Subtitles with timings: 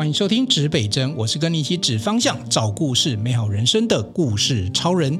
[0.00, 5.18] 欢迎收听指北针，我是跟你一起指方向、找故事、美好人生的故事超人。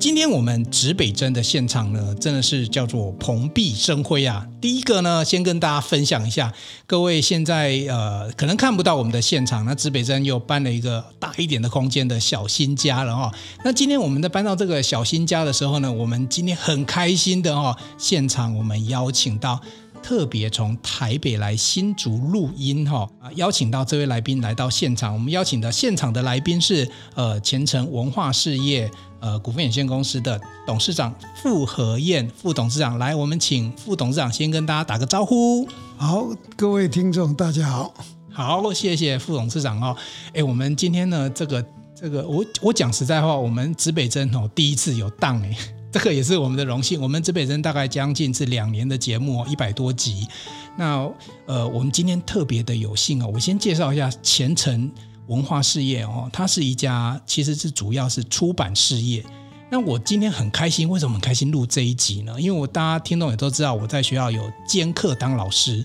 [0.00, 4.44] 今天我们指北针的现场呢，真的是叫做蓬荜生辉啊！
[4.60, 6.52] 第一个呢，先跟大家分享一下，
[6.84, 13.32] 各位现在呃可能看不到我们的现场，那指北针又搬了一个大一点的空间的小新家了哈。
[13.64, 19.60] 那今天我们在搬到这个小新家的时候呢，我们今天很开心的哈，现场我们邀请到
[20.02, 25.12] 特别从台北来新竹录音哈，邀请到这位来宾来到现场。
[25.12, 28.90] 我们邀请的现场的来宾是呃前程文化事业。
[29.20, 35.66] 呃，股份有限公司的董事长傅和燕副董事长来，我们请副董事长先跟大家打个招呼。
[35.96, 37.92] 好，各位听众，大家好。
[38.30, 39.96] 好，谢谢副董事长哦。
[40.32, 41.66] 哎，我们今天呢，这个
[42.00, 45.58] 这个，我我讲实在话，我们指北针哦，第一次有档哎，
[45.98, 47.00] 这个也是我们的荣幸。
[47.00, 50.28] 我们指北针大概将近是两年的节目，一百多集。
[50.76, 51.10] 那
[51.44, 54.88] 呃，我们今天特别的有幸哦，我先介绍一下前程。
[55.26, 59.22] 文化事业哦，它是一家其实是主要是出版事业。
[59.70, 62.40] 那我今天很开心，为什么很开心录这一集呢？
[62.40, 65.84] 因为我大家听众也都知道，我在学校有兼课当老师。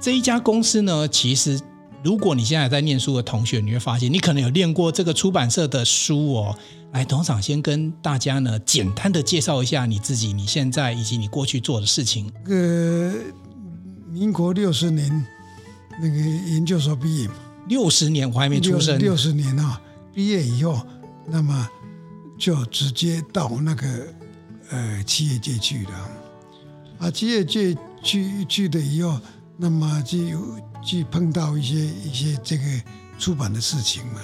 [0.00, 1.60] 这一家公司呢，其实
[2.02, 6.58] 如果你现在在念书的同学，你会发现你可能有念过这个出版社的书哦。
[6.92, 12.30] 来，董事长先跟大家呢简单的介绍一下你自己，你现在以及你过去做的事情。
[12.46, 13.14] 呃，
[14.08, 15.24] 民国六十年
[16.00, 17.34] 那个研究所毕业嘛。
[17.68, 18.98] 六十年我还没出生。
[18.98, 19.80] 六十年啊，
[20.12, 20.84] 毕业以后，
[21.28, 21.68] 那么
[22.36, 24.08] 就直接到那个
[24.70, 26.10] 呃企业界去了。
[26.98, 29.20] 啊，企业界去去的以后，
[29.56, 30.18] 那么就
[30.84, 32.64] 去碰到一些一些这个
[33.16, 34.20] 出版的事情嘛，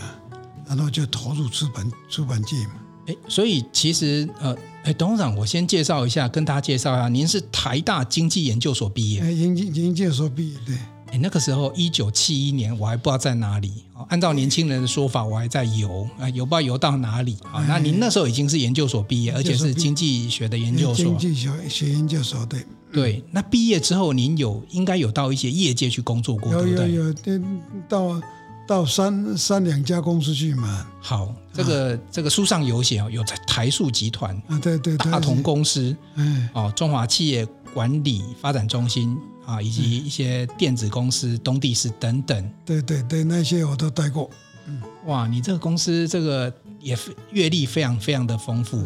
[0.66, 2.74] 然后就投入出版出版界嘛。
[3.06, 9.20] 哎，所以其实呃，哎，董事长，我先介绍一下，跟大家介绍一下，您是台大经济研究所毕业。
[9.20, 10.76] 哎，经济研究所毕业，对。
[11.12, 13.84] 哎，那个时候一九七一年，我还不知道在哪里。
[14.08, 17.64] 按照年轻人的说法，我还在游啊，游不知道游到哪里啊。
[17.68, 21.04] 那您那时候已经是研究所毕业，而且是经济学的研究所。
[21.04, 22.66] 经济学学研究所，对。
[22.92, 26.92] 对，那毕业之后，您有应该有到一些业界去工作过，对不对？
[26.92, 27.44] 有有有，
[27.88, 28.20] 到
[28.66, 30.86] 到三三两家公司去嘛。
[31.00, 39.16] 好，这个、啊、这个书上有写哦，有台塑集团啊，对对，大同公司，嗯，哦，中华企业管理发展中心。
[39.46, 44.28] 啊，以及一些电子公司、东帝士等等，对对对，那些我都待过。
[44.66, 46.98] 嗯，哇，你这个公司这个也
[47.30, 48.82] 阅历非常非常的丰富。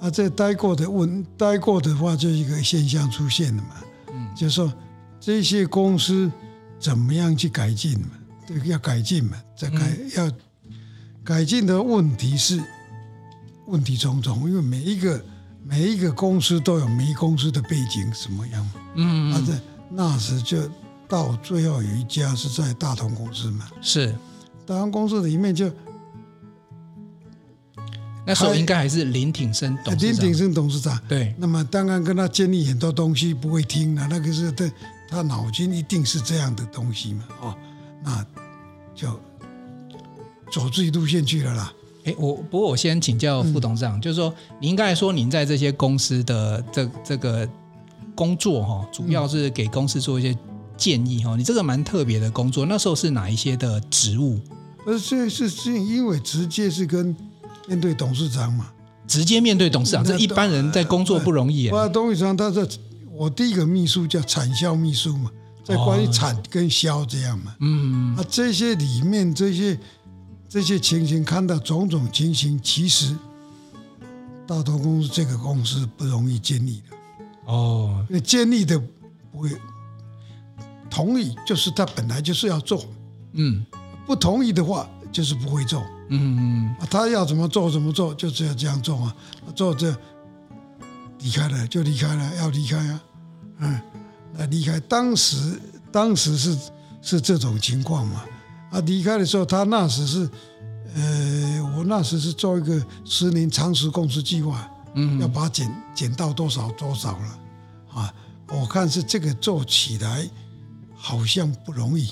[0.00, 3.74] 啊，这待过的问，待过的话，就一个现象出现了嘛。
[4.10, 4.72] 嗯，就是说
[5.20, 6.32] 这些公司
[6.78, 8.08] 怎么样去改进嘛？
[8.58, 10.32] 对，要改进嘛，再改、嗯、要
[11.22, 12.60] 改进的问题是
[13.66, 15.24] 问题重重，因为每一个
[15.64, 18.70] 每一个公司都有每一公司的背景什么样。
[18.96, 19.52] 嗯，啊这。
[19.92, 20.70] 那时就
[21.08, 24.14] 到最后有一家是在大同公司嘛，是。
[24.66, 25.68] 大同公司里面就
[28.24, 31.00] 那时候应该还是林挺生董事长，林挺生董事长。
[31.08, 31.34] 对。
[31.38, 34.70] 那么当然跟他建立很多东西不会听了，那个是他
[35.08, 37.56] 他脑筋一定是这样的东西嘛，哦，
[38.04, 38.24] 那
[39.00, 39.08] 就
[40.52, 41.72] 走自己路线去了啦。
[42.04, 47.48] 哎，我不过我先请教副董事长，嗯、就是说您刚才说您在这些公司的这这个。
[48.12, 50.36] 工作哈，主要是给公司做一些
[50.76, 51.34] 建议哈。
[51.36, 54.38] 你这个蛮特别的工作，那时候是哪一些的职务？
[54.84, 57.16] 呃，这是是因为直接是跟
[57.66, 58.72] 面对董事长嘛，
[59.06, 61.70] 直接面对董事长，这一般人在工作不容易。
[61.70, 62.68] 我董事长他是
[63.12, 65.30] 我第一个秘书叫产销秘书嘛，
[65.64, 67.54] 在关于产跟销这样嘛。
[67.60, 69.78] 嗯，啊，这些里面这些
[70.48, 73.16] 这些情形，看到种种情形，其实
[74.46, 76.96] 大同公司这个公司不容易建立的。
[77.46, 78.78] 哦，那建立的
[79.32, 79.50] 不会
[80.88, 82.84] 同意，就是他本来就是要做，
[83.32, 83.64] 嗯，
[84.06, 89.16] 不同意的话就是不会做，嗯嗯，他要怎么做怎么做，就只有这样做啊，
[89.54, 89.96] 做这
[91.20, 93.02] 离开了就离开了，要离开啊，
[93.58, 93.80] 嗯，
[94.32, 95.60] 那离开当时
[95.92, 96.58] 当时是
[97.02, 98.24] 是这种情况嘛，
[98.70, 100.30] 啊，离开的时候他那时是，
[100.94, 104.68] 呃，我那时是做一个十年长时公司计划。
[104.92, 107.38] 嗯，要把它减减到多少多少了
[107.94, 108.12] 啊？
[108.48, 110.28] 我看是这个做起来
[110.96, 112.10] 好像不容易。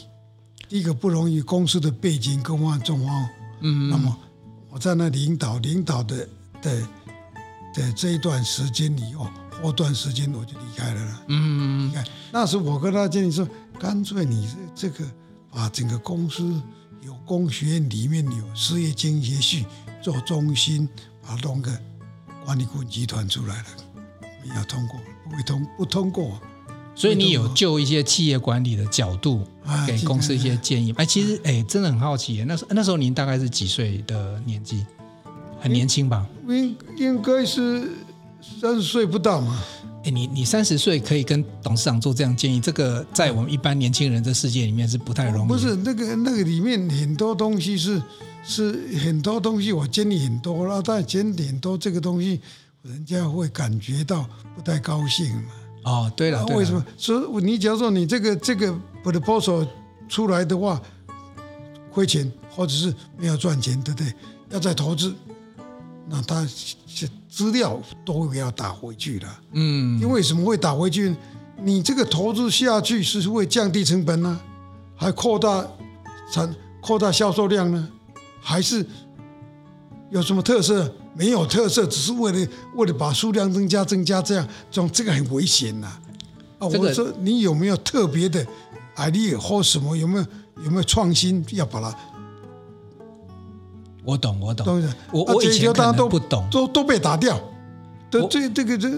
[0.69, 3.29] 第一个不容易，公司的背景更换状况。
[3.63, 4.17] 嗯，那么
[4.71, 6.29] 我在那领导领导的
[6.63, 6.81] 的
[7.75, 9.29] 的这一段时间里哦，
[9.63, 11.23] 后段时间我就离开了了。
[11.29, 13.47] 嗯，你看那时我跟他建议说，
[13.79, 15.05] 干脆你这个
[15.53, 16.61] 把整个公司
[17.03, 19.67] 有工学院里面有事业经营学系
[20.03, 20.89] 做中心，
[21.23, 21.71] 把它弄个。
[22.45, 23.65] 管理顾问集团出来了，
[24.43, 26.41] 没有通过，不会通不通过，
[26.95, 29.47] 所以你有就一些企业管理的角度
[29.87, 30.91] 给公司一些建议。
[30.97, 34.87] 哎，其实哎，真的很好奇，那时那时候您大概是几岁的年纪？
[35.61, 36.27] 很年轻吧？
[36.49, 37.93] 应应该是
[38.41, 39.63] 三十岁不到嘛。
[40.05, 45.49] 哎，你你三十岁可以跟董事长做这样建议，这个在我们一般年轻人的世界里面是不太容易。
[45.49, 48.01] 不是那个那个里面很多东西是
[48.45, 52.41] 是很多东西我建议很多了，但建议很多这个东西，
[52.83, 54.25] 人家会感觉到
[54.55, 55.43] 不太高兴嘛。
[55.85, 56.85] 哦，对了，对了，为什么？
[56.97, 59.67] 所以你假如说你这个这个 proposal
[60.09, 60.81] 出来的话，
[61.91, 64.15] 亏钱或者是没有赚钱，对不对？
[64.51, 65.13] 要再投资。
[66.11, 66.47] 那他
[67.39, 71.15] 资料都会要打回去了，嗯，因为什么会打回去？
[71.63, 74.41] 你这个投资下去是会降低成本呢，
[74.97, 75.65] 还扩大
[76.33, 77.89] 产扩大销售量呢，
[78.41, 78.85] 还是
[80.11, 80.93] 有什么特色？
[81.15, 85.87] 没有特色，只是为了为了把数量增加增加，这样这种这个很危险呐。
[86.59, 88.45] 啊，我说你有没有特别的
[88.97, 89.97] idea 或什么？
[89.97, 90.27] 有没有
[90.65, 91.97] 有没有创新要把它？
[94.09, 94.83] 我懂，我懂。
[95.13, 97.39] 我我以前大家都不懂，都都被打掉。
[98.11, 98.89] 这这这个这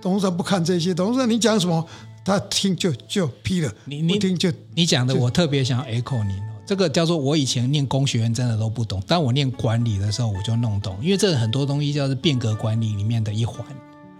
[0.00, 1.84] 董事长不看这些，董事长你讲什么，
[2.24, 3.72] 他听就就批了。
[3.86, 6.34] 你你听就你讲的，我特别想要 echo 你。
[6.64, 13.66] 这个叫做我以前念工学院真的都不懂，但我念管理的时候我就弄懂，因为这很多东西叫做变革管理里面的一环。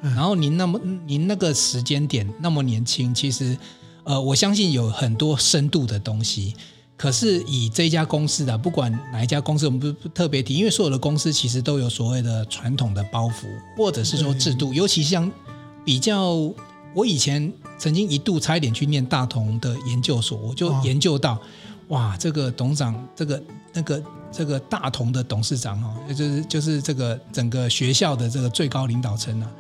[0.01, 3.57] 然后您那么您那个时间点那么年轻，其实
[4.03, 6.57] 呃我相信有很多深度的东西。
[6.97, 13.45] 可是以这家公司的，不管哪一家公司，我们不不特别提，因为所有的公司其实都有所谓的传统的包袱，
[13.77, 15.31] 或者是说制度，尤其像
[15.85, 16.33] 比较，
[16.95, 21.39] 我以前曾经一度差一点去念大同的研究所，我就研究到，
[21.89, 23.43] 哇，这个董事长，这个
[23.75, 24.03] 那个
[24.33, 29.51] 这个大同的董事长哦，就是就是这个整个学校的这个最高领导层啊，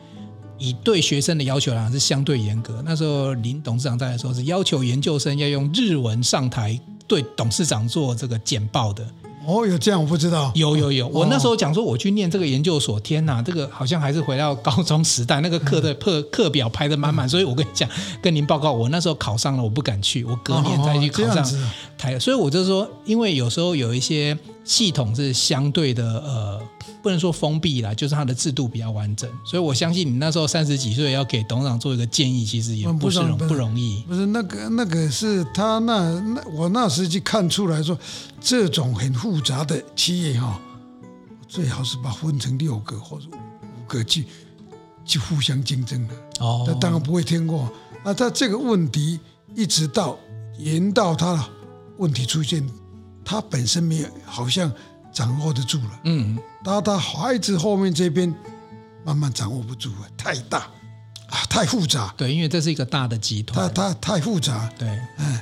[0.56, 2.82] 以对学生的要求来讲是相对严格。
[2.82, 6.80] 那时候林董事长在的时候是要求研究生要用日文上台。
[7.06, 9.06] 对董事长做这个简报的。
[9.48, 10.50] 哦，有这样我不知道。
[10.56, 17.88] 有有有，我那时候讲说我去念这个研究所，天哪，这个好像还是回到高中时代，那个课的课课表排得满满，所以我跟你讲，
[18.20, 21.48] 跟您报告，我那时候考上了，我不敢去，我隔年再去考上
[21.96, 26.60] 台，所以我就说，因为有时候有一些系统是相对的，呃。
[27.02, 34.02] 不能说封闭啦，就是它的制度比较完整，所以我相信你那时候三十几岁要给董事长做一个建议，其实也不是不容易。
[34.08, 37.96] 不是那个那个是他那那我那时就看出来说，
[38.40, 40.60] 这种很复杂的企业哈，
[41.46, 44.24] 最好是把分成六个或者五个去
[45.04, 46.14] 去互相竞争的。
[46.40, 47.70] 哦，他当然不会听过。
[48.04, 49.20] 那他这个问题
[49.54, 50.18] 一直到
[50.58, 51.48] 延到他
[51.98, 52.68] 问题出现，
[53.26, 54.72] 他本身没有好像。
[55.12, 58.34] 掌握得住了，嗯，到他孩子后面这边
[59.02, 60.58] 慢慢掌握不住了，太大
[61.30, 62.12] 啊，太复杂。
[62.18, 64.70] 对，因为这是一个大的集团，他他太复杂。
[64.78, 64.86] 对，
[65.16, 65.40] 嗯，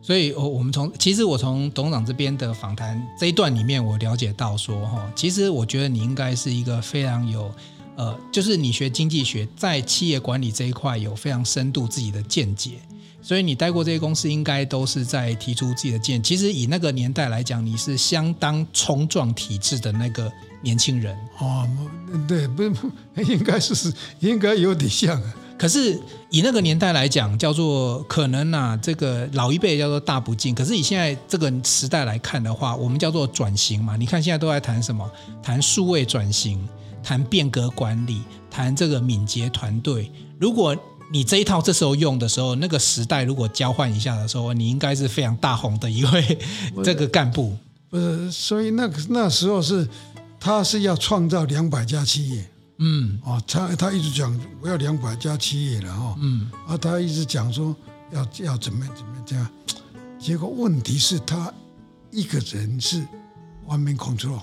[0.00, 7.52] 所以，我我们从其实我从董事长这边的访谈这一段里面，我了解到说，哈，其实我觉得你应该是一个非常有，
[7.96, 12.80] 呃，就是你学经济学，在企业管理这一块有非常深度自己的见解。
[13.30, 16.20] 所以你待过这些公司，应该都是在提出自己的见。
[16.20, 20.28] 其实以那个年代来讲，你是相当冲撞体制的那个
[20.62, 21.16] 年轻人。
[21.38, 21.64] 哦，
[22.26, 22.64] 对，不，
[23.22, 25.22] 应该是应该有点像。
[25.56, 25.96] 可是
[26.30, 30.52] 以那个年代来讲，叫做可能啊，这个老一辈叫做大不敬。
[30.52, 33.94] 可是以现在这个时代来看的话，我们叫做转型嘛。
[33.96, 35.08] 你看现在都在谈什么？
[35.40, 36.68] 谈数位转型，
[37.00, 40.10] 谈变革管理，谈这个敏捷团队。
[40.36, 40.76] 如果
[41.12, 46.38] 你这一套这时候用的时候，那个时代如果交换一下的时候，你应该是非常大红的一位
[46.84, 47.56] 这个干部。
[47.88, 49.88] 不是，所以那个那时候是，
[50.38, 52.48] 他是要创造两百家企业。
[52.78, 56.16] 嗯，哦，他他一直讲我要两百家企业了哈。
[56.20, 57.74] 嗯，啊，他一直讲说
[58.12, 59.46] 要要怎么怎么这样，
[60.18, 61.52] 结果问题是他
[62.12, 63.04] 一个人是
[63.68, 64.40] one man control。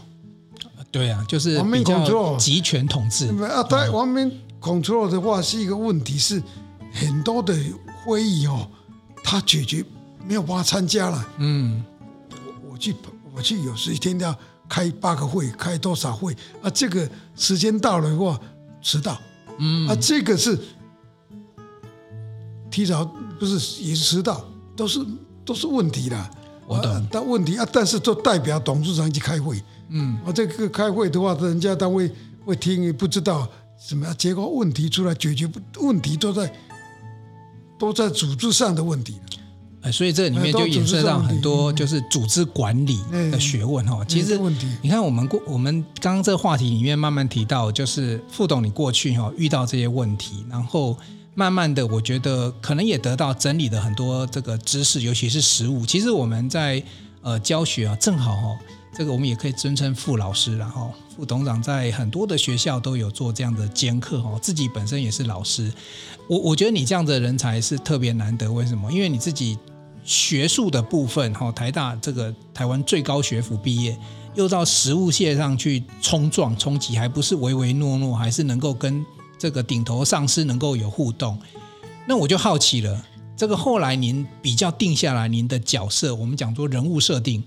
[0.91, 3.27] 对啊，就是比较集权统治。
[3.43, 4.31] 啊，他 one man
[4.67, 6.43] control 的话是一个问题，是
[6.91, 7.55] 很多的
[8.03, 8.67] 会议哦，
[9.23, 9.83] 他解决
[10.27, 11.25] 没有办法参加了。
[11.37, 11.83] 嗯，
[12.29, 12.93] 我我去
[13.33, 14.35] 我去，有时一天要
[14.67, 16.69] 开八个会，开多少会啊？
[16.69, 18.39] 这个时间到了的话
[18.81, 19.17] 迟到，
[19.59, 20.59] 嗯啊，这个是
[22.69, 23.05] 提早
[23.39, 24.43] 不是也是迟到，
[24.75, 24.99] 都是
[25.45, 26.29] 都是问题的。
[26.67, 32.11] 我懂，但问题啊，但是都代表董事长去开会，嗯，啊，这个开会的话，人家单位
[32.43, 33.47] 会听，也不知道。
[33.79, 34.13] 什么？
[34.15, 36.51] 结果问题出来，解决不问题都在
[37.79, 39.15] 都在组织上的问题。
[39.81, 42.99] 哎，所以这里面就衍生到很多就是组织管理
[43.31, 44.03] 的学问哈。
[44.05, 44.37] 其实
[44.81, 50.97] 你看，我们过我们刚刚这个话题里面慢慢提到，就是副董你过去哈遇到这些问题，然后
[51.35, 55.85] 慢慢的，我觉得可能也得到整理的很多这个知识，尤其是实务。
[55.85, 56.83] 其实我们在
[57.21, 58.57] 呃教学啊，正好哈、哦，
[58.97, 60.89] 这个我们也可以尊称副老师了哈。
[61.15, 65.71] 副董事长在很多的学校都有做这样的兼课哦，自己本身也是老师。
[66.27, 68.91] 我我觉得你这样的人才是特别难得，为什么？
[68.91, 69.55] 因为你自己
[70.03, 73.95] 学术的部分哈，台大这个台湾最高学府毕业，
[74.33, 79.05] 又到实务线上去冲撞冲击，还不是唯唯诺诺，还是能够跟。
[79.39, 81.39] 这个顶头上司能够有互动，
[82.07, 83.05] 那我就好奇了。
[83.35, 87.43] 这个后来您比较定下来，您的角色，我们讲做人物设定，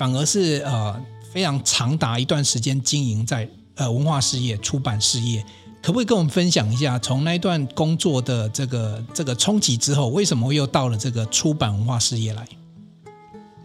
[0.00, 0.98] 反而是呃
[1.30, 5.44] 非常长达一段时间经营在呃文化事业、出版事业，
[5.82, 12.48] 可不可以跟我们分享一下，从那一段工作的这个这个冲击之后，为什么又到了这个出版文化事业来？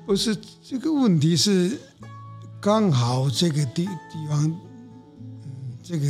[0.06, 1.80] 不是这个问题是
[2.60, 6.06] 刚好这个地地方，嗯，这个。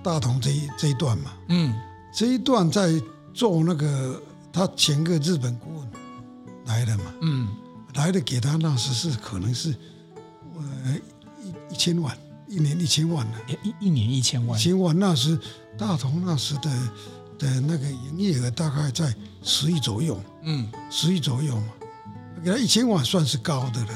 [0.00, 1.74] 大同这一这一段嘛，嗯，
[2.14, 2.88] 这一段在
[3.34, 5.88] 做那个，他前个日本顾问
[6.66, 7.48] 来了嘛，嗯，
[7.94, 9.74] 来的给他那时是可能是，
[10.56, 10.98] 呃，
[11.42, 12.16] 一一千万，
[12.46, 15.38] 一年一千万呢，一一年一千万，一千万那时
[15.76, 16.70] 大同那时的
[17.38, 21.72] 的那个营业额大概在十亿左右，嗯，十亿左右嘛，
[22.44, 23.92] 给他一千万算是高的了，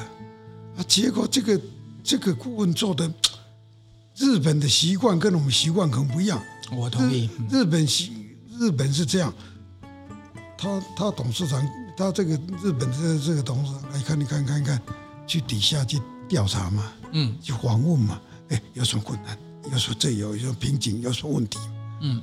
[0.77, 1.61] 啊，结果这个
[2.03, 3.13] 这个顾问做的。
[4.15, 6.39] 日本的习惯跟我们习惯可能不一样。
[6.71, 7.31] 我同意。
[7.49, 8.13] 日，日本习
[8.59, 9.33] 日本是这样，
[10.59, 14.81] 他他董事长，他这个日本的这个董事长来看，你看看看，
[15.27, 19.37] 去底下去调查嘛，嗯，去访问嘛，哎，有什么困难？
[19.71, 21.01] 有什么这有有什么瓶颈？
[21.01, 21.59] 有什么问题？
[22.01, 22.21] 嗯，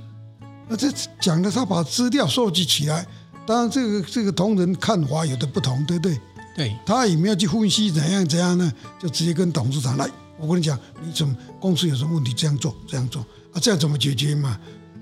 [0.68, 3.08] 那这讲的他把资料收集起来，
[3.46, 6.20] 当然这个这个同仁看法有的不同，对不对？
[6.58, 10.10] 对，他也没有去分析怎样怎样呢，就直接跟董事长来。
[10.38, 12.34] 我跟你讲，你怎么公司有什么问题？
[12.34, 13.22] 这样做，这样做
[13.54, 14.60] 啊，这样怎么解决嘛？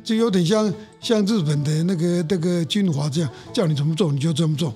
[0.08, 4.74] 就有点像像日本的那个那个军阀这样，叫你怎么做你就这么做。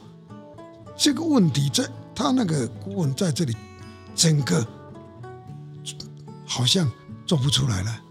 [0.97, 3.55] 这个问题在他那个顾问在这里，
[4.13, 4.67] 整个
[6.45, 6.91] 好像
[7.25, 8.01] 做不出来了，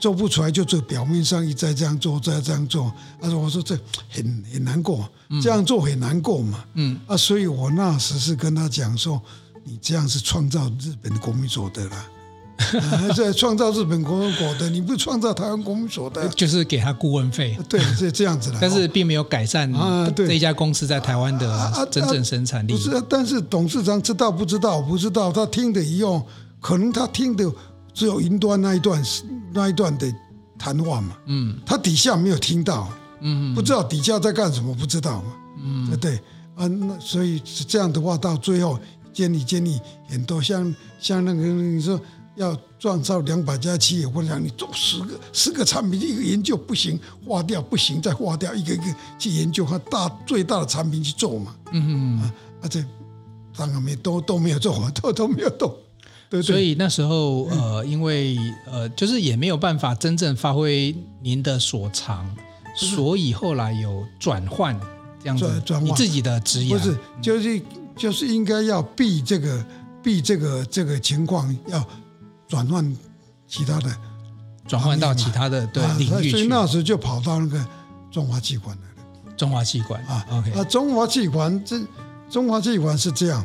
[0.00, 2.90] 做不出来就做表面上一再这样做，再这样做。
[3.20, 5.06] 他说：“我说这很很难过，
[5.42, 9.20] 这样做很难过嘛。”嗯啊，所以我那时是跟他讲说。
[9.64, 12.06] 你这样是创造日本的国民所得了，
[12.58, 14.70] 还在创造日本国民所的？
[14.70, 17.58] 你不创造台湾国民所的， 就是给他顾问费。
[17.68, 18.58] 对，是这样子的。
[18.60, 22.72] 但是并没有改善啊，对这家公司在台湾的真正生产力。
[22.72, 24.76] 不是，但是董事长知道不知道？
[24.76, 26.22] 我不知道，他听的一样，
[26.60, 27.50] 可能他听的
[27.92, 29.02] 只有云端那一段
[29.52, 30.12] 那一段的
[30.58, 31.16] 谈话嘛。
[31.26, 32.88] 嗯，他底下没有听到，
[33.20, 35.32] 嗯，不知道底下在干什么，不知道嘛。
[35.64, 36.16] 嗯，对对
[36.54, 38.78] 啊，那所以是这样的话，到最后。
[39.14, 39.78] 建立建立
[40.08, 42.00] 很多像像那个你说
[42.36, 48.84] 要创造两百家企业，我讲你做十个十个产品一个研究不行，划掉不行，再划掉一个一个
[49.18, 51.54] 去研究，和大最大的产品去做嘛。
[51.72, 52.84] 嗯嗯啊，而且
[53.56, 55.74] 当然没都都没有做， 都都没有动。
[56.30, 58.36] 对，对，所以那时候呃，因为
[58.66, 62.28] 呃，就是也没有办法真正发挥您的所长，
[62.76, 64.78] 所以后来有转换
[65.22, 67.62] 这样子转换你自己的职业，不是就是。
[67.94, 69.62] 就是应该要避这个
[70.02, 71.86] 避这个这个情况，要
[72.52, 72.96] 转换
[73.48, 73.90] 其他的，
[74.68, 76.30] 转换到其他的对领域去。
[76.32, 77.66] 所以那时就跑到那个
[78.10, 79.32] 中华气管来了。
[79.38, 81.80] 中华气管啊，OK 啊，中华气管这
[82.28, 83.42] 中华气管是这样，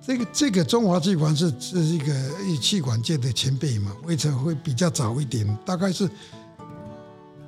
[0.00, 2.14] 这个这个中华气管是是一个
[2.58, 5.46] 气管界的前辈嘛，为什么会比较早一点？
[5.66, 6.08] 大概是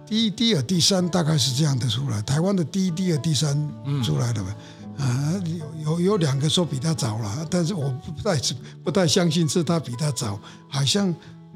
[0.05, 2.21] 第一、第二、第三，大概是这样的出来。
[2.21, 3.57] 台湾的第一、第二、第三
[4.05, 4.55] 出来的吧。
[4.59, 4.65] 嗯
[4.99, 8.41] 啊，有有有两个说比他早了，但是我不太
[8.83, 10.39] 不太相信是他比他早，
[10.69, 11.15] 好像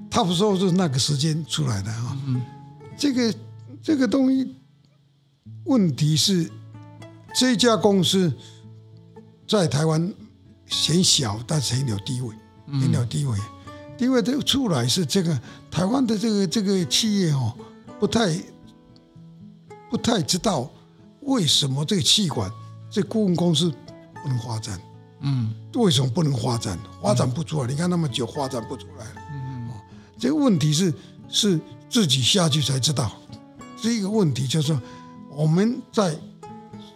[0.08, 2.16] 他不说是那个时间出来的啊。
[2.26, 2.40] 嗯，
[2.96, 3.34] 这个
[3.82, 4.54] 这个东西
[5.64, 6.49] 问题是
[7.34, 8.32] 这家公司
[9.49, 10.14] 在台湾
[10.66, 12.34] 显小，但是很有地位，
[12.66, 13.37] 很有地位。
[13.99, 15.37] 地位都出来是这个
[15.70, 17.52] 台湾的这个这个企业哦，
[17.99, 18.40] 不太
[19.90, 20.70] 不太知道
[21.22, 22.49] 为什么这个气管。
[22.92, 23.72] 这顾问公司
[24.22, 24.78] 不能发展，
[25.20, 26.78] 嗯，为什么不能发展？
[27.02, 29.70] 发展不出来，嗯、你看那么久发展不出来，嗯，
[30.18, 30.92] 这个问题是
[31.26, 31.58] 是
[31.88, 33.11] 自己下去才知道。
[33.80, 34.80] 这个问题就是说
[35.30, 36.14] 我们在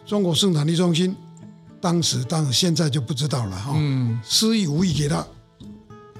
[0.04, 1.16] 中国生产力中心，
[1.80, 5.26] 当时当然现在就不知道了哈，嗯，私亿无意给他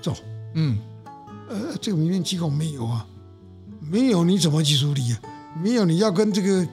[0.00, 0.16] 做，
[0.54, 0.78] 嗯，
[1.50, 3.06] 呃，这个民营机构没有啊，
[3.78, 5.21] 没有你怎么去处理啊？
[5.62, 6.66] 没有你要跟这个。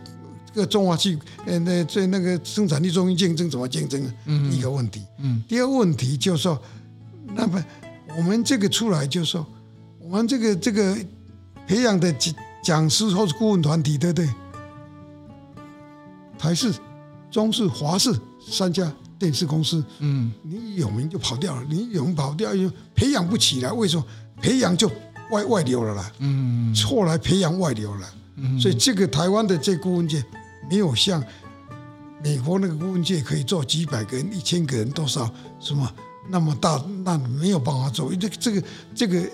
[0.53, 4.13] 这个中华气，呃，那在那个生产力中心竞争怎么竞争啊？
[4.25, 5.01] 嗯，一个问题。
[5.19, 6.61] 嗯，第二个问题就是说，
[7.33, 7.63] 那么
[8.15, 9.45] 我们这个出来就是说，
[9.99, 10.95] 我们这个这个
[11.67, 12.13] 培养的
[12.63, 14.29] 讲师或是顾问团体，对不对？
[16.37, 16.73] 台视、
[17.31, 18.13] 中视、华视
[18.47, 21.55] 三家电视公司，嗯，你有名就跑掉？
[21.55, 24.05] 了，你有名跑掉又培养不起来，为什么？
[24.41, 24.91] 培养就
[25.31, 30.21] 外外流了啦，嗯，后来培养外流了，嗯，所以这个台湾的这顾问界
[30.73, 31.23] 没有像
[32.23, 35.87] 美国那个顾问界可以做几百个人、一千个人多少什么
[36.27, 38.63] 那么大，那没有办法做，这个这个
[38.95, 39.29] 这个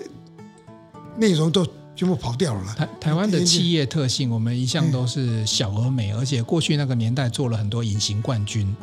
[1.16, 1.66] 内容都。
[1.96, 2.74] 全部跑掉了。
[2.74, 8.74] 台台湾的企业特性，我们一向都是小而美，而且过去那个年代做了很多隐形冠军。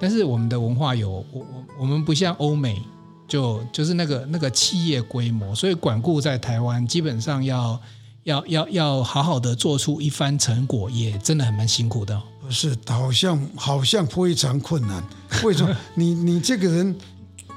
[0.00, 2.80] 但是我们的文化有我我我们不像欧美，
[3.28, 7.78] 就就是那个那个企业规模，所以管顾在台湾基本上要
[8.24, 12.20] 要要要好好的做出一番成果，也真的很蛮辛苦的。
[12.40, 15.02] 不是，好像好像非常困难。
[15.42, 15.74] 为什么？
[15.94, 16.96] 你你这个人，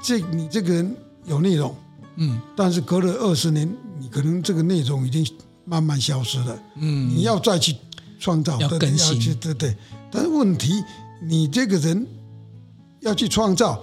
[0.02, 1.74] 这你这个人有内容。
[2.16, 5.26] 嗯，但是隔了二十年，你可能这个内容已经
[5.64, 6.58] 慢慢消失了。
[6.76, 7.76] 嗯，你要再去
[8.18, 9.76] 创造，要更新，对对对。
[10.10, 10.82] 但是问题，
[11.22, 12.06] 你这个人
[13.00, 13.80] 要去创造，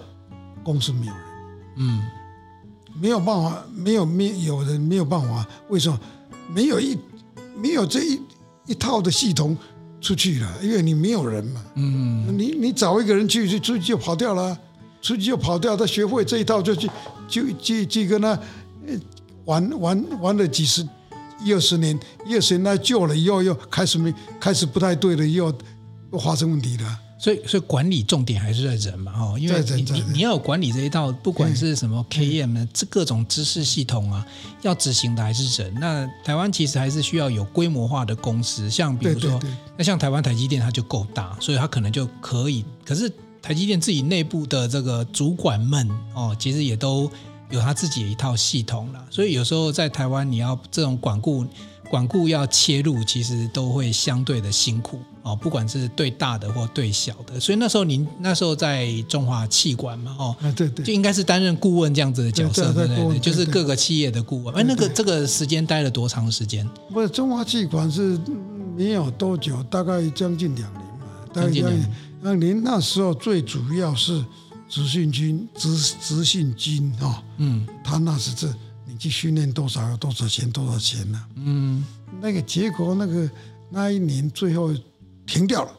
[0.63, 1.23] 公司没有人，
[1.77, 2.01] 嗯，
[2.99, 5.45] 没有办法，没有没有人没有办法。
[5.69, 5.99] 为什么？
[6.49, 6.97] 没有一
[7.55, 8.21] 没有这一
[8.65, 9.57] 一套的系统
[10.01, 11.63] 出去了，因为你没有人嘛。
[11.75, 14.57] 嗯，你你找一个人去，去出去就跑掉了。
[15.01, 16.89] 出去就跑掉，他学会这一套就去
[17.27, 18.39] 就就就跟他
[19.43, 20.81] 玩玩玩了几十
[21.43, 25.53] 一二十年，一二十年他旧了以后又开始没开始不太对了，又
[26.13, 26.99] 又发生问题了。
[27.23, 34.27] 所以所以管理重点还是在人嘛，哦，因为你你你要有管理这一套，不管是什么 KM 这各种知识系统啊，
[34.61, 35.73] 要执行的还是人。
[35.79, 39.39] 那台湾其实还是需要有规模化的公司，像比如说
[39.77, 42.65] 那像台湾台积电，它就够大，所以它可能就可以。
[42.83, 43.09] 可是。
[43.45, 47.11] 台积电自己内部的这个主管们哦，其实也都
[47.49, 49.05] 有他自己的一套系统了。
[49.09, 51.45] 所以有时候在台湾，你要这种管顾
[51.93, 55.35] 管顾要切入，其实都会相对的辛苦哦。
[55.35, 57.39] 不管是对大的或对小的。
[57.39, 64.55] 所以那时候您那时候在中华气管嘛，哦，对对，就应该是担任顾问这样子的角色，对对对，就是各个企业的顾问。
[64.55, 66.67] 哎，那个这个时间待了多长时间？
[66.91, 68.19] 不是中华气管是
[68.75, 71.91] 没有多久，大概将近两年嘛，将近两年。
[72.23, 74.25] 那您那时候最主要是
[74.67, 78.53] 执行军、执执行军啊，嗯，他那是这你
[79.03, 81.21] 去训练多少要多少钱多少钱呢？
[81.35, 81.83] 嗯，
[82.21, 83.29] 那个结果那个
[83.69, 84.73] 那一年最后
[85.25, 85.71] 停掉了，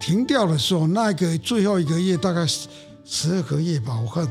[0.00, 2.68] 停掉的时候，那个最后一个月大概十
[3.04, 4.28] 十二个月吧，我看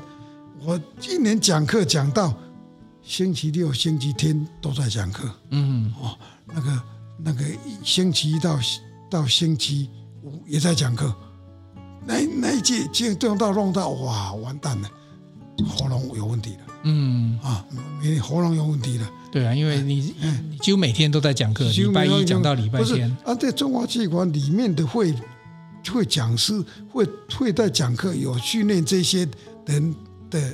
[0.60, 2.34] 我一年讲课讲到
[3.02, 6.84] 星期六、星期天都在讲课，嗯，哦，那个
[7.24, 7.46] 那个
[7.86, 8.60] 星期一到
[9.10, 9.90] 到星期
[10.24, 10.44] 五。
[10.46, 11.16] 也在讲课，
[12.06, 14.90] 那那一届就用到弄到哇，完蛋了，
[15.66, 16.60] 喉咙有问题的。
[16.84, 17.66] 嗯啊，
[18.02, 19.08] 你喉咙有问题的。
[19.32, 23.10] 对啊，因为你你几乎每天都在讲课，礼拜一讲到礼拜天。
[23.26, 25.14] 啊，在中华气管里面的会
[25.92, 27.06] 会讲师会
[27.38, 29.28] 会在讲课，有训练这些
[29.66, 29.96] 人
[30.30, 30.54] 的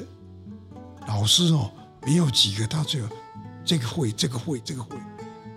[1.07, 1.69] 老师哦，
[2.05, 3.07] 没有几个，他只有
[3.63, 4.97] 这个会，这个会，这个会。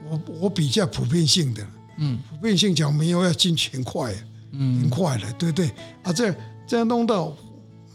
[0.08, 1.66] 我我比较普遍性的。
[1.98, 4.14] 嗯，普遍性讲没有要进去很快，
[4.52, 5.70] 嗯，很快了，对不对？
[6.02, 6.34] 啊，这样
[6.66, 7.34] 这样弄到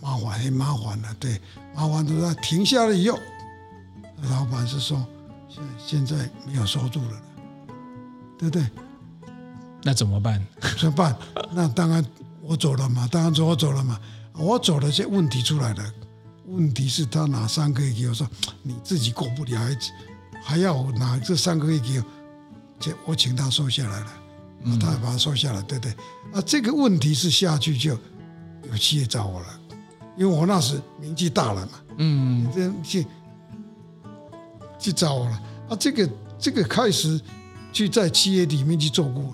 [0.01, 1.39] 麻烦，很麻烦了，对，
[1.75, 3.19] 麻烦都他停下了以后，
[4.29, 5.05] 老板是说
[5.47, 7.21] 现现在没有收入了，
[8.37, 8.67] 对不对？
[9.83, 10.45] 那怎么办？
[10.79, 11.15] 怎么办？
[11.51, 12.05] 那当然
[12.41, 13.99] 我走了嘛，当然我走了嘛，
[14.33, 15.93] 我走了，这问题出来了，
[16.47, 18.27] 问题是他拿三个月给我说
[18.63, 19.75] 你自己过不了，还
[20.43, 22.05] 还要拿这三个月给我。
[23.05, 24.07] 我请他收下来了，
[24.79, 25.91] 他也把他收下来，对不对？
[26.33, 27.95] 啊，这个问题是下去就
[28.63, 29.47] 有企业找我了，
[30.17, 33.07] 因为我那时年纪大了嘛，嗯，这去
[34.77, 35.41] 去找我了。
[35.69, 37.19] 啊，这个这个开始
[37.71, 39.29] 去在企业里面去做顾问，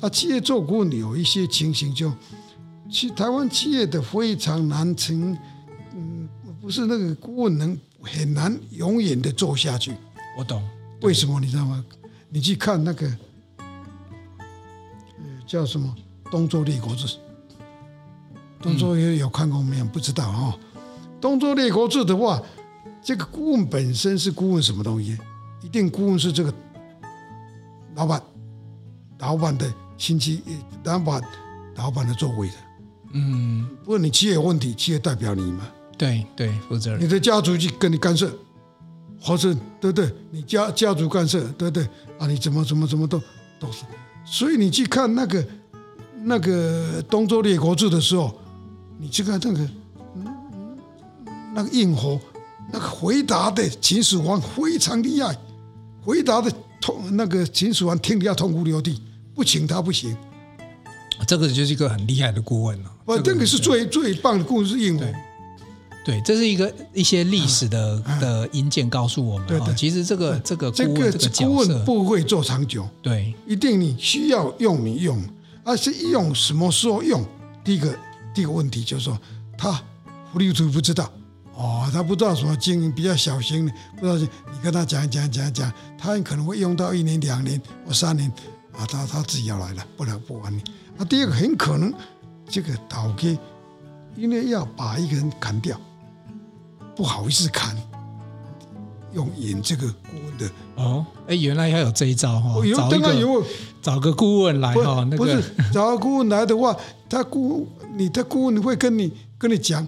[0.00, 2.12] 啊，企业做顾问有一些情形就，
[2.90, 5.36] 去台湾企业的非常难成，
[5.94, 6.28] 嗯，
[6.60, 9.94] 不是那个顾问能很难永远的做下去。
[10.36, 10.62] 我懂，
[11.02, 11.84] 为什么你知道吗？
[12.28, 13.06] 你去看那个，
[13.58, 13.64] 呃
[15.46, 15.94] 叫什么
[16.30, 17.06] 《东周列国志》？
[18.66, 19.84] 东周也有看过没有？
[19.84, 20.52] 不知道啊。
[21.20, 22.42] 《东周列国志》的话，
[23.00, 25.16] 这个顾问本身是顾问什么东西？
[25.62, 26.52] 一定顾问是这个
[27.94, 28.20] 老板，
[29.20, 30.42] 老板的亲戚，
[30.82, 31.22] 老板，
[31.76, 32.54] 老板的座位的。
[33.12, 35.68] 嗯，不过你企业有问题，企业代表你嘛？
[35.96, 37.00] 对对，负责任。
[37.00, 38.30] 你的家族去跟你干涉。
[39.18, 40.12] 或者对不对？
[40.30, 41.84] 你家家族干涉，对不对？
[42.18, 43.18] 啊，你怎么怎么怎么都
[43.58, 43.84] 都是。
[44.24, 45.44] 所以你去看那个
[46.22, 48.38] 那个《东周列国志》的时候，
[48.98, 49.58] 你去看那个
[50.14, 50.26] 嗯
[51.54, 52.18] 那个应侯，
[52.72, 55.36] 那个回答的秦始皇非常厉害，
[56.02, 59.00] 回答的痛那个秦始皇听得要痛哭流涕，
[59.34, 60.16] 不请他不行。
[61.26, 62.92] 这个就是一个很厉害的顾问了。
[63.04, 65.04] 我这个是最最棒的顾问是应付。
[66.04, 69.46] 对，这是一个一些历史的的因见告诉我们。
[69.46, 70.94] 对对，其实这个这个这个
[71.38, 72.88] 顾问不会做长久。
[73.02, 75.20] 对，一定你需要用你用，
[75.64, 77.24] 而是用什么时候用？
[77.64, 77.92] 第一个
[78.36, 79.18] 第一个问题就是说，
[79.56, 79.72] 他
[80.30, 81.10] 糊里糊涂不知道
[81.54, 84.28] 哦，他不知道什么经营比较小型的，不知道你
[84.62, 88.30] 跟他讲讲讲讲，他很可能会用到一年两年或三年
[88.76, 90.62] 啊，他他自己要来了，不然不管你。
[90.98, 91.90] 那第二个很可能
[92.46, 93.38] 这个倒给，
[94.16, 95.80] 因为要把一个人砍掉。
[96.94, 97.74] 不好意思砍，
[99.14, 103.42] 用引这个顾问的哦，哎，原来还有这一招哈，找一个有
[103.80, 106.76] 找个顾问来哈，那个不是找个顾问来的话，
[107.08, 109.86] 他顾你的顾问会跟你跟你讲，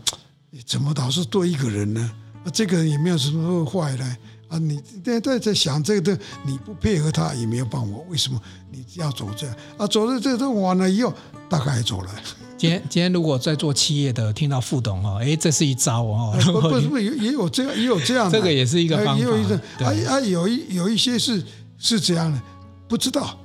[0.51, 2.11] 你怎么老是多一个人呢？
[2.43, 4.05] 啊，这个人也没有什么坏的
[4.49, 8.41] 啊，你在在在想这个的，你不配合他也没有办法，为什么
[8.71, 9.87] 你要走这样啊？
[9.87, 11.13] 走了这都完了以后，
[11.51, 12.11] 大概走了。
[12.57, 21.45] 今天今天如果在做企业的听到副董哦，哎，这是一招哦，不不不，也也有这样也有这样的，这个也是一个方法，也有一个，啊啊，有一有一些是
[21.77, 22.41] 是这样的，
[22.89, 23.39] 不知道，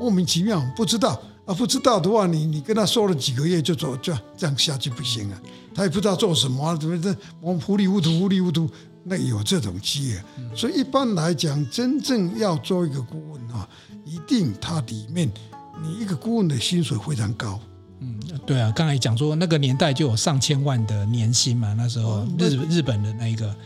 [0.00, 5.42] 莫名其妙不知道啊，不知道的话，你你跟他说了几个月就走，就这样下去不行啊，
[5.74, 8.68] 他也不知道做什么，怎么这我们糊里糊涂糊里糊涂，
[9.04, 10.22] 那有这种企业，
[10.54, 13.66] 所以一般来讲，真正要做一个顾问啊，
[14.04, 15.26] 一定他里面
[15.82, 17.58] 你一个顾问的薪水非常高。
[18.00, 23.56] 嗯，对啊，刚才讲说那个年代就有上千万的年薪嘛，那时候日日本的那一个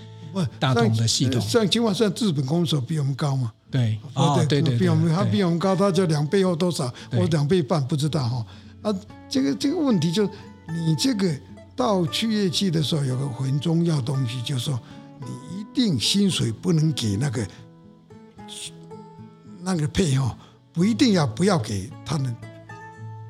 [0.60, 3.52] 大同的系统，上千万，算日本公司比我们高嘛？
[3.72, 8.46] 对，哦，对对对，比我们他比我们高，他就两倍或多少，我两倍半不知道哈。
[8.82, 8.94] 啊，
[9.30, 10.28] 这个这个问题就
[10.68, 11.34] 你这个
[11.74, 14.78] 到去业去的时候，有个很重要东西，就是说
[15.20, 17.48] 你一定薪水不能给那个
[19.62, 20.36] 那个配哈，
[20.72, 22.36] 不一定要不要给他们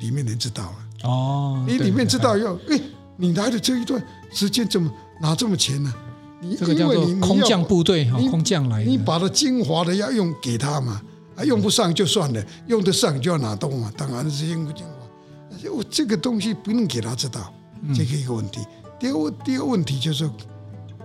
[0.01, 1.09] 里面人知道了。
[1.09, 2.81] 哦，你里面知道要，哎，
[3.17, 5.95] 你来的这一段时间怎么拿这么钱呢？
[6.43, 11.01] 你这个叫做空降部队哈，空降来，你把它精华的要用给他嘛，
[11.37, 15.71] 啊，用不上就算了，用得上就要拿动嘛，当然是用不精华。
[15.71, 17.53] 我这个东西不能给他知道，
[17.95, 18.61] 这个一个问题。
[18.99, 20.29] 第二个第二个问题就是，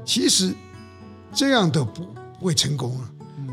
[0.03, 0.53] 其实
[1.31, 2.03] 这样的不
[2.39, 3.09] 不会成功啊。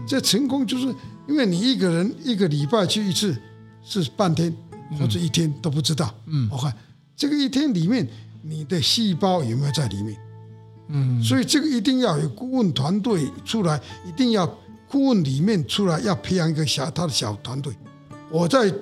[0.06, 0.86] 这成功就是
[1.28, 3.36] 因为你一个人一个礼拜去一次
[3.84, 4.54] 是半天。
[5.00, 6.72] 或者一天都不知道，嗯，我看
[7.16, 8.06] 这个一天里面
[8.42, 10.14] 你的细胞有没有在里面，
[10.88, 14.46] 嗯，所以这个一定要有顾问团队出来，一定要
[14.88, 17.72] 顾问里面出来要培养一个小他的小团队。
[18.30, 18.72] 我在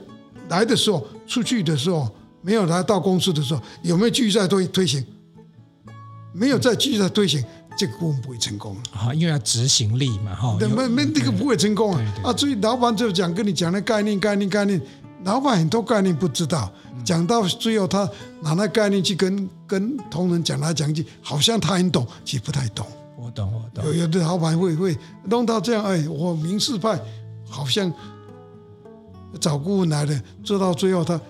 [0.49, 2.11] 来的时候，出去的时候，
[2.41, 5.05] 没有来到公司的时候，有没有继续在推推行？
[6.33, 7.45] 没有再继续在推行，
[7.77, 14.81] 这个顾问不会成功啊，因为要执行力嘛，哈，没没这个不会成功啊，啊，所以老板就讲跟你讲的概念，概念，概念。
[15.25, 16.71] 老板很多概念不知道，
[17.05, 18.09] 讲到最后他
[18.41, 22.87] 拿那概念去跟跟同仁讲来讲去，好像他很懂，其实不太懂。
[23.17, 23.85] 我懂，我懂。
[23.87, 27.01] 有有的老板会会弄到这样，哎，我民事派
[27.49, 27.93] 好像
[29.41, 31.21] 找顾问来的，做到最后他。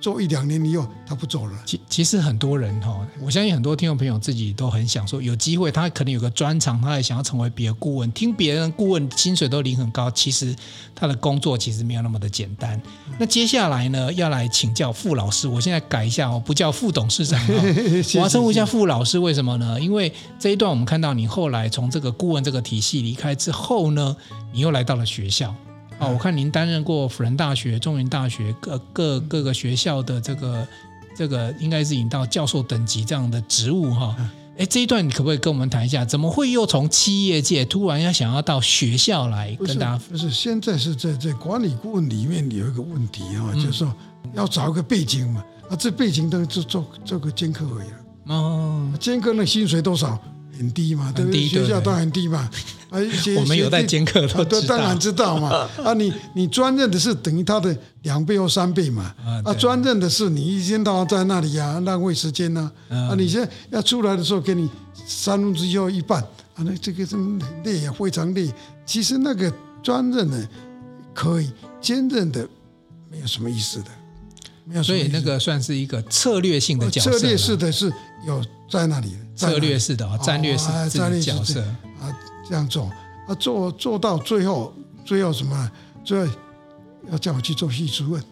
[0.00, 1.52] 做一两年以后，他不做了。
[1.66, 8.10] 其其实很多人哈，我相信很多听众朋友自己都很想说，有机会他可能有个专长，他也想要成为别的顾问。
[8.12, 10.56] 听别人顾问薪水都领很高，其实
[10.94, 12.80] 他的工作其实没有那么的简单。
[13.18, 15.46] 那接下来呢，要来请教傅老师。
[15.46, 17.38] 我现在改一下哦，不叫傅董事长，
[18.14, 19.18] 我要称呼一下傅老师。
[19.18, 19.78] 为什么呢？
[19.78, 24.16] 因为这一段我们看到你后来从这个顾问这个体系离开之后呢，
[24.52, 25.54] 你又来到了学校。
[26.00, 30.66] 哦，我看您担任过辅仁大学、中原大学各各各个学校的这个
[31.14, 34.16] 这个应该是引到教授等级这样的职务哈。
[34.56, 36.04] 哎，这一段你可不可以跟我们谈一下？
[36.04, 39.98] 怎么会又从企业界突然要想要到学校来跟大家？
[40.10, 43.94] 不是，现在是在在管理顾问里面有一个问题哈，就是说
[44.34, 45.44] 要找一个背景嘛。
[45.68, 48.34] 啊，这背景都做做做个兼课而已了。
[48.34, 50.18] 哦，兼课那薪水多少？
[50.60, 51.46] 很低嘛，对不对？
[51.48, 52.48] 学校当然很低嘛。
[52.90, 52.98] 啊，
[53.38, 55.48] 我们有在兼课都知道，当然知道嘛。
[55.82, 59.14] 啊，你你专任的是等于他的两倍或三倍嘛。
[59.44, 62.70] 啊，专任的是你一天到晚在那里呀，浪费时间呐。
[62.88, 64.68] 啊，你现在要出来的时候给你
[65.06, 68.52] 三分之一或一半，啊，那这个是很累啊，非常累。
[68.84, 69.50] 其实那个
[69.82, 70.48] 专任的
[71.14, 72.46] 可以，兼任的
[73.10, 73.86] 没有什么意思的，
[74.70, 74.82] 没有。
[74.82, 77.10] 所以那个算是一个策略性的角色。
[77.10, 77.92] 策略式的是
[78.24, 79.16] 有在那里的。
[79.34, 81.60] 策略式的啊，战略式的角色
[81.98, 82.14] 啊，
[82.46, 82.84] 这样做
[83.26, 84.72] 啊，做做到最后，
[85.04, 85.70] 最后什么？
[86.04, 86.30] 最后
[87.10, 88.22] 要叫我去做系主任。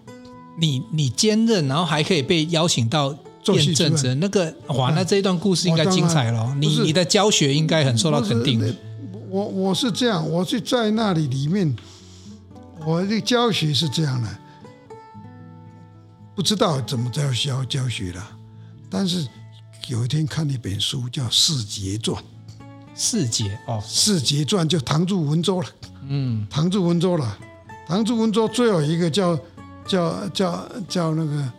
[0.59, 6.55] 你你兼任，然后还可以被邀请到做系主任，那个哇，那这一段故事应该精彩了。
[6.61, 8.75] 你你的教学应该很受到肯定的。
[9.31, 11.75] 我我是这样，我是在那里里面，
[12.85, 14.29] 我的教学是这样的，
[16.39, 18.25] 不知道怎么教教教学了。
[18.89, 19.27] 但是
[19.89, 22.17] 有一天看一本书叫《四杰传》，
[22.95, 25.69] 四杰哦，《四杰传》就唐祝文州了。
[26.07, 27.37] 嗯，唐祝文州了。
[27.89, 29.37] 唐祝文州最后一个叫
[29.85, 31.53] 叫叫叫那个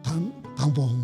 [0.00, 0.94] 唐唐伯虎，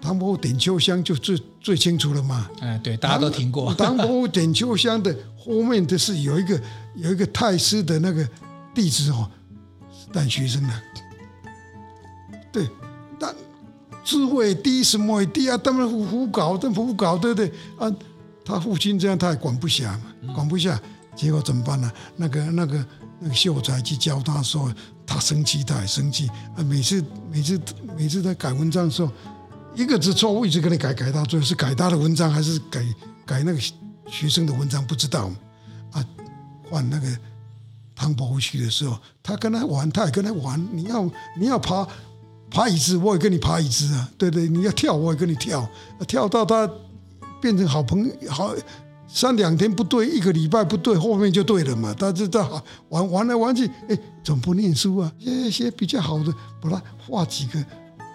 [0.00, 2.50] 唐伯虎点秋香就最最清楚了嘛。
[2.60, 3.72] 哎，对，大家都听过。
[3.74, 6.60] 唐伯虎点秋香的后面的是有一个
[6.96, 8.28] 有一个太师的那个
[8.74, 9.30] 弟子哦，
[10.12, 10.82] 带学生的。
[12.52, 12.68] 对，
[13.18, 13.34] 但
[14.04, 15.58] 智慧第一什么第一啊？
[15.58, 17.52] 他们胡胡搞，他胡搞，对不对？
[17.78, 17.92] 啊，
[18.44, 20.80] 他父亲这样，他也管不下嘛，管不下，
[21.14, 21.90] 结果怎么办呢？
[22.16, 22.84] 那个那个。
[23.20, 24.72] 那个秀才去教他说，
[25.04, 26.62] 他生气，他也生气啊！
[26.62, 27.60] 每次每次
[27.96, 29.10] 每次他改文章的时候，
[29.74, 32.80] 一个字错误一直给你改，改到最后是改他的文章还是改
[33.26, 33.58] 改那个
[34.06, 35.28] 学生的文章不知道
[35.90, 36.06] 啊。
[36.70, 37.08] 换那个
[37.92, 40.68] 唐伯虎去的时候，他跟他玩，他也跟他玩。
[40.70, 41.84] 你要你要爬
[42.50, 44.08] 爬椅子，我也跟你爬椅子啊！
[44.16, 45.68] 对对，你要跳，我也跟你跳，
[46.06, 46.70] 跳到他
[47.40, 48.54] 变成好朋友好。
[49.10, 51.94] 三两天不对，一个礼拜不对，后面就对了嘛。
[51.98, 52.46] 他就在
[52.90, 55.10] 玩玩来玩去，哎，怎么不念书啊？
[55.18, 56.30] 写写比较好的，
[56.60, 57.64] 把它画几个，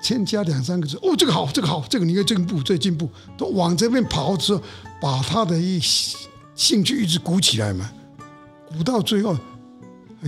[0.04, 0.96] 添加两三个字。
[0.98, 4.62] 哦，这个好，这个好，这个你要进步，再进步，都往这边跑的时候，
[5.02, 5.80] 把他的一
[6.54, 7.90] 兴趣一直鼓起来嘛，
[8.70, 9.36] 鼓到最后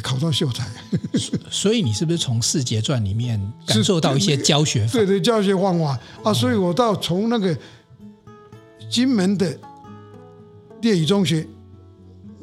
[0.02, 0.68] 考到秀才。
[1.50, 4.94] 所以你是不是从《四杰传》里面感受到一些教学法？
[4.94, 7.58] 对对，教学方法啊，所以我到从那个
[8.90, 9.58] 金门的。
[10.82, 11.48] 业余中学，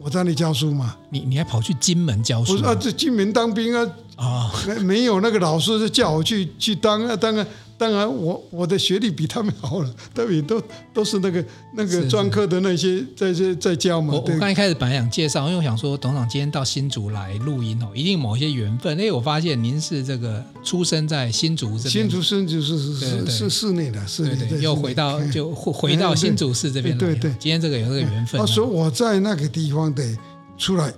[0.01, 0.97] 我在那里教书嘛。
[1.11, 2.55] 你你还跑去金门教书？
[2.55, 3.85] 不是啊，这金门当兵啊。
[4.17, 7.47] 啊、哦，没没有那个老师就叫我去去当啊，当然
[7.83, 10.63] 当然我我的学历比他们好了，他们都
[10.95, 14.15] 都是那个那个专科的那些在在在教嘛。
[14.15, 18.97] 我我刚一开始本来想介绍，因为我想说董事长今天到新竹来录音哦，一定某些缘分。
[18.97, 27.01] 因为我发现您是这个出生在新竹这边，新竹生就是是是是室内的，室内的，又回到就回回到新竹市这边来。
[27.01, 28.47] 对对，今天这个有这个缘分。
[28.47, 30.17] 所以我在那个地方得
[30.57, 30.93] 出来，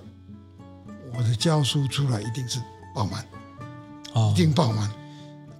[1.17, 2.59] 我的教书出来一定是。
[2.93, 3.25] 爆满，
[4.13, 4.89] 哦一定爆满，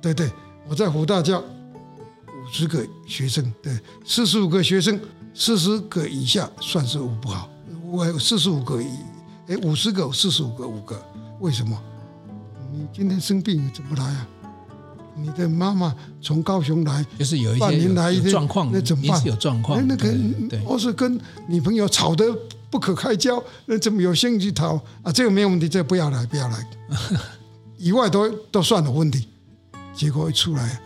[0.02, 0.32] 对对，
[0.68, 5.00] 我在湖大教五十个学生，对，四十五个学生，
[5.34, 7.50] 四十个以下算是不好，
[7.92, 8.88] 我四十五个以，
[9.48, 11.00] 哎，五十个，四十五个，五个，
[11.40, 11.80] 为什么？
[12.74, 14.28] 你今天生病怎么来啊？
[15.18, 19.26] 你的妈妈从高雄来，就是有一些状况，那怎么办？
[19.26, 20.14] 有状况，那个，
[20.66, 22.26] 或是跟女朋友吵得
[22.70, 25.12] 不可开交，那怎么有兴趣讨啊？
[25.14, 26.68] 这个没有问题，这个不要来，不要来。
[27.78, 29.26] 以外都都算有问题，
[29.96, 30.82] 结果一出来，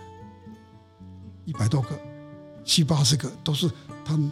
[1.46, 1.90] 一百多个，
[2.64, 3.70] 七八十个都是
[4.06, 4.32] 他们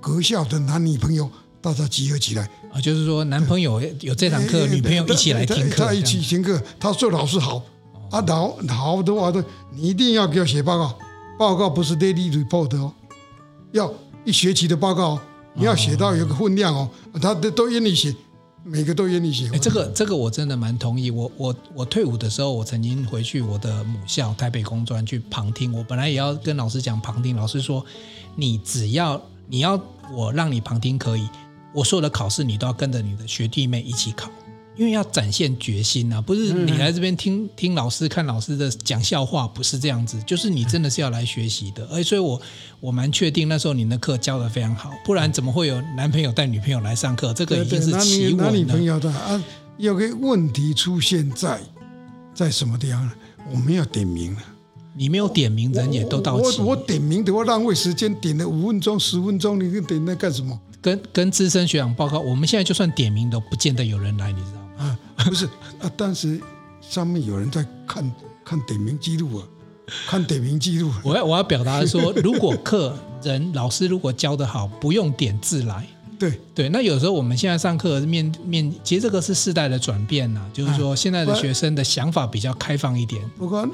[0.00, 1.28] 阁校的男女朋友，
[1.60, 2.48] 大家集合起来。
[2.72, 6.62] 啊，就是说男朋友有这堂课，女朋友一起来听课，他一起听课。
[6.78, 7.56] 他说老师好，
[8.10, 9.32] 啊，好好的话，
[9.72, 10.98] 你一定要给我写报告，
[11.36, 12.92] 报告不是 daily report 哦，
[13.72, 13.92] 要
[14.24, 15.18] 一学期的报告，
[15.54, 16.88] 你要写到有个分量哦，
[17.20, 18.14] 他都都愿意写。
[18.64, 19.48] 每个都愿意学。
[19.58, 21.10] 这个这个我真的蛮同意。
[21.10, 25.72] 我我我退伍的时候，我曾经回去我的母校台北工专去旁听。
[25.72, 27.84] 我本来也要跟老师讲旁听，老师说，
[28.36, 29.80] 你只要你要
[30.12, 31.28] 我让你旁听可以，
[31.72, 34.30] 我所有的考试你都要跟着你的学弟妹一起考。
[34.78, 41.84] 因为要展现决心啊，不是你来这边听、嗯、听老师看老师的讲笑话，不是这样子，就是你真的是要来学习的。
[41.90, 42.40] 而所以我
[42.78, 47.34] 我蛮确定那时候你的课教的非常好，不然怎么会有男朋友带女朋友来上课？
[47.34, 48.44] 这个已经是奇闻了。
[48.44, 49.42] 男女朋友的啊，
[49.78, 51.60] 有个问题出现在
[52.32, 53.12] 在什么地方呢？
[53.50, 54.42] 我没有点名了，
[54.94, 56.60] 你没有点名，人也都到齐。
[56.60, 60.56] 我我点名的话浪费时间，点了五分钟十分钟，你点那干什么？
[60.80, 64.67] 跟跟资深学长报告，我们现在就算点名都不见得有人来，你知道吗？
[65.18, 65.44] 啊，不是
[65.80, 66.40] 啊，当时
[66.80, 68.12] 上面有人在看
[68.44, 69.44] 看点名记录啊，
[70.08, 70.90] 看点名记录。
[71.02, 75.86] 我要我要表达说，如果客人老师如果教得好，不用点字来。
[76.18, 83.22] 对对，那有时候我们现在上课面面，其实这个是世代的转变呐，就是说现在的学生的想法比较开放一点。
[83.36, 83.64] 不过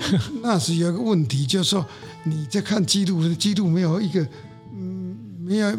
[0.42, 1.86] 那时有个问题，就是说
[2.24, 4.20] 你在看记录，记录没有一个
[4.74, 5.78] 嗯，没有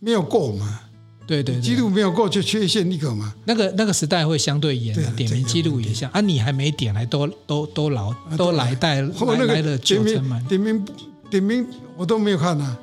[0.00, 0.80] 没有过嘛。
[1.26, 3.34] 对对，记录没有过就缺陷一个嘛。
[3.44, 10.44] 那个那个时代会相对严，点名记录也像啊，你还没点来都都都老都来带 来来了九成满。
[10.44, 10.84] 点名
[11.30, 12.78] 点名我都没有看啊，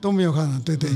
[0.00, 0.60] 都没有看啊。
[0.64, 0.90] 对对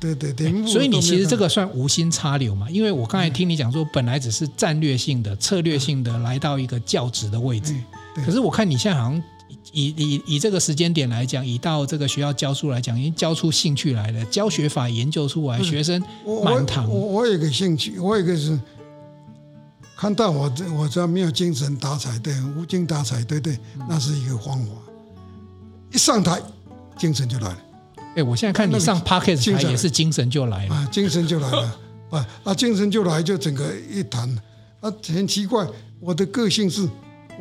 [0.00, 0.66] 对对对，点名。
[0.66, 2.68] 所以你其实这个算无心插柳嘛？
[2.70, 7.74] 因为我刚才听你讲说，本来只是战略性的、策略性的来到一个教职的位置，
[8.24, 9.22] 可是我看你现在好像。
[9.72, 16.02] 以以以这个时间点来讲，以到这个学校教书来讲，已经教出兴趣来了，教学法研究出来，学生
[16.44, 16.88] 满堂。
[16.88, 18.58] 我我有个兴趣，我有个是
[19.96, 23.58] 看到我这我这没有精神打彩对，无精打采，对对，
[23.88, 24.72] 那是一个方法。
[25.92, 26.40] 一上台，
[26.96, 27.58] 精神就来了。
[28.16, 31.78] 哎，我现在看你上 Podcast 台也是精神就来了啊，精神就来了
[32.10, 34.28] 啊啊，精神就来，就整个一谈
[34.80, 35.66] 啊，很奇怪，
[36.00, 36.88] 我的个性是，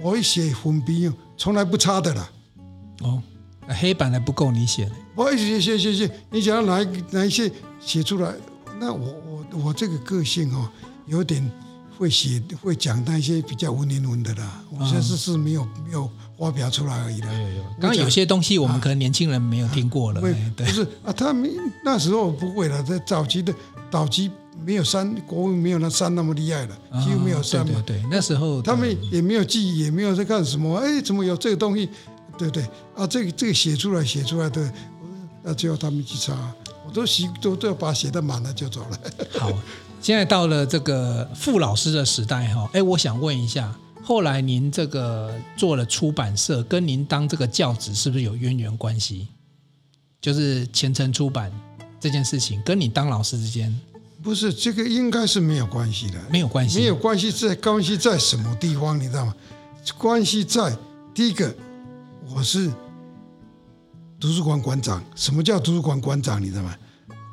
[0.02, 2.30] 我一写粉笔用，从来不擦的啦。
[3.02, 3.24] 哦，
[3.68, 4.92] 黑板还不够你写的。
[5.16, 8.32] 我写写写写，你想要哪一哪一些写出来？
[8.80, 10.70] 那我我我这个个性哦，
[11.08, 11.50] 有点。
[12.00, 17.28] 会写会讲那些比较文言文的啦，我现在是是没有没有发表出来而已的。
[17.28, 20.22] 有有，刚刚有些东西我们可能年轻人没有听过了。
[20.22, 21.52] 对不是啊，他们
[21.84, 23.54] 那时候不会了，在早期的
[23.92, 24.32] 早期
[24.66, 27.84] 没有山，国文没有那山那么厉害了，几乎没有山嘛。
[27.86, 30.78] 对，那时候他们也没有记忆，也没有在干什么。
[30.78, 31.90] 哎，怎么有这个东西？
[32.38, 32.64] 对对
[32.96, 34.72] 啊，这个这个写出来写出来的，
[35.44, 36.54] 那就要他们去查，
[36.86, 39.00] 我都习都都要把写的满了就走了。
[39.38, 39.52] 好。
[40.02, 49.28] 现在到了这个傅老师的时代哈，哎，我想问一下，后来您这个做了出版社，跟您当这个教职是不是有渊源关系？
[50.22, 51.52] 就是前程出版
[52.00, 53.78] 这件事情，跟你当老师之间，
[54.22, 59.34] 不是这个应该是没有关系的，没有关系，没有关系在关系在什么地方，你知道吗？
[59.98, 60.78] 关系在
[61.14, 61.54] 第一个，
[62.28, 62.70] 我是
[64.20, 65.04] 图书馆馆长。
[65.16, 66.42] 什么叫图书馆馆长？
[66.42, 66.76] 你知道吗？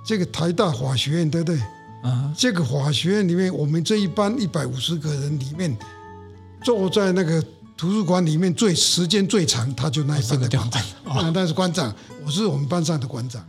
[0.04, 1.60] 这个台大法学院，对不对？
[2.02, 5.76] 啊这个法学院里面，我们这一班一百五十个人里面，
[6.62, 7.42] 坐在那个
[7.76, 10.82] 图书馆里面最时间最长，他就那一班的馆长。
[11.04, 11.92] 啊，那是馆长，
[12.24, 13.44] 我是我们班上的馆长，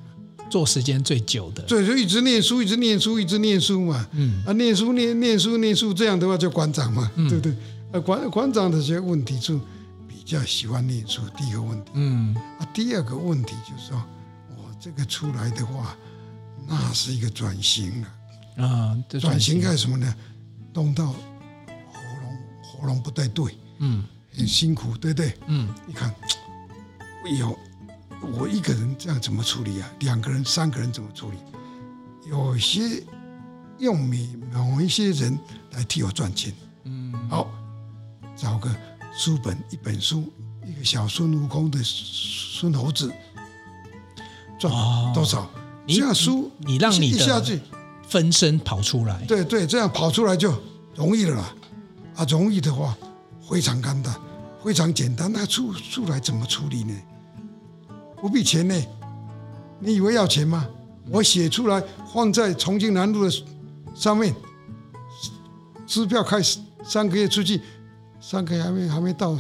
[0.50, 1.64] 坐时间最久的。
[1.64, 4.08] 对，就一直念书，一直念书，一直念书嘛。
[4.14, 7.56] 嗯，啊，念书念念书念书，这样的话就馆长嘛，对不对？
[7.92, 9.58] 啊，馆馆长的这些问题就
[10.08, 11.92] 比较喜欢念书，第一个问题。
[11.94, 14.04] 嗯，啊，第二个问题就是说，
[14.58, 15.96] 我这个出来的话，
[16.68, 18.66] 那是一个转型了。
[18.66, 20.16] 啊，转型干什么呢？
[20.74, 21.14] 动到喉
[22.22, 24.04] 咙，喉咙不太对，嗯，
[24.36, 25.34] 很辛苦，对不对？
[25.48, 26.14] 嗯，你看，
[27.40, 27.58] 有
[28.22, 29.90] 我一个人这样怎么处理啊？
[30.00, 31.38] 两个人、三个人怎么处理？
[32.30, 33.04] 有些
[33.80, 35.38] 用你某一些人
[35.72, 36.54] 来替我赚钱，
[36.84, 37.50] 嗯，好，
[38.36, 38.70] 找个
[39.14, 40.32] 书本，一本书，
[40.66, 43.12] 一个小孙悟空的孙猴子，
[44.60, 44.74] 赚
[45.14, 45.50] 多少？
[45.88, 47.62] 这样书你，你让你一下去。
[48.10, 50.58] 分身跑出来，对对，这样跑出来就
[50.96, 51.54] 容易了啦。
[52.16, 52.98] 啊，容易的话
[53.50, 54.16] 非常简单，
[54.64, 55.30] 非常简单。
[55.30, 56.94] 那出出来怎么处理呢？
[58.20, 58.76] 不必钱呢？
[59.80, 60.68] 你以为要钱吗？
[61.10, 63.32] 我写出来放在重庆南路的
[63.96, 64.36] 上面，
[65.86, 67.62] 支票开始三个月出去，
[68.20, 69.40] 三个月还没还没到，已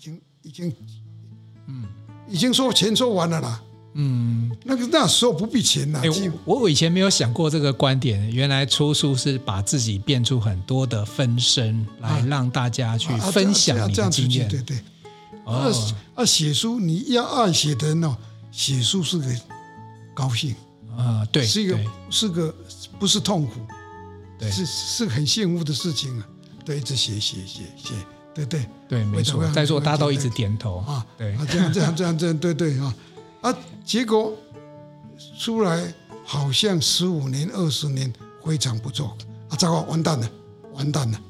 [0.00, 0.72] 经已经，
[1.66, 1.84] 嗯，
[2.28, 3.62] 已经说钱说完了啦。
[3.94, 6.32] 嗯，那个那时候不必钱呐、欸。
[6.44, 14.48] 我我以前没有想过这个观点，原来出书是把自己变出很多的分身来让大家去分享你的经验。
[14.48, 14.78] 对对。
[15.44, 15.70] 啊
[16.14, 18.16] 啊，写书你要爱写的人哦，
[18.50, 19.26] 写书是个
[20.14, 20.54] 高兴
[20.96, 22.54] 啊，对，是一个对是个
[22.98, 23.60] 不是痛苦，
[24.38, 26.26] 对，是是很幸福的事情啊。
[26.64, 27.94] 对，一直写写写写，
[28.34, 29.46] 对对对，没错。
[29.52, 32.94] 在座大家都一直点头啊，对，这样这样这样这样，对对啊。
[33.42, 33.54] 啊，
[33.84, 34.32] 结果
[35.38, 35.92] 出来
[36.24, 38.10] 好像十五年、二十年
[38.42, 39.14] 非常不错
[39.50, 39.56] 啊！
[39.56, 40.30] 糟糕，完蛋了，
[40.72, 41.20] 完蛋了！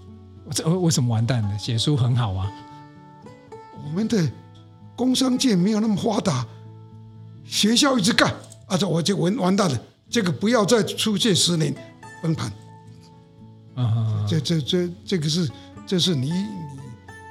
[0.52, 1.58] 这为什么完蛋了？
[1.58, 2.48] 写书很好啊。
[3.84, 4.32] 我们的
[4.96, 6.46] 工商界没有那么发达，
[7.44, 8.34] 学校一直干
[8.66, 9.80] 啊，这我就完完蛋了。
[10.08, 11.74] 这个不要再出现十年
[12.22, 12.52] 崩盘。
[13.74, 15.50] 啊，这这这这个是，
[15.86, 16.48] 这是你你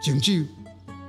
[0.01, 0.45] 经济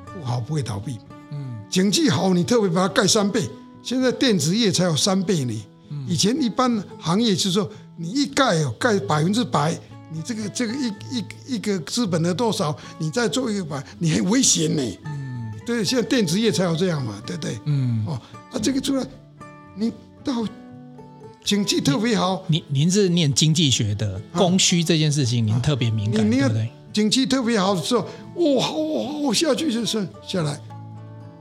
[0.04, 0.98] 不好不会倒闭。
[1.32, 3.48] 嗯，经济好，你特别把它盖三倍。
[3.82, 5.66] 现在电子业才有三倍呢，
[6.06, 9.78] 以前一般行业就是说，你一盖哦盖百分之百，
[10.10, 11.24] 你这个这个一一
[11.56, 14.98] 一个资本的多少，你再做一个百，你很危险呢。
[15.04, 15.23] 嗯，
[15.64, 17.58] 对，现在电子业才有这样嘛，对不对？
[17.64, 18.20] 嗯，哦，
[18.52, 19.06] 啊，这个出来，
[19.76, 20.46] 你到
[21.42, 26.70] 经济特别好，您您是念经济学的，供需这件事情您特别敏感，对不对？
[26.92, 30.60] 经济特别好的时候，哇，哇，哇，下去就是下来。